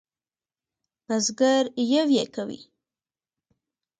[1.07, 2.59] بزگر یویې کوي.